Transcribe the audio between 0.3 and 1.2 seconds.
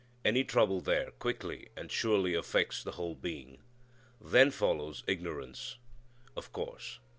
trouble there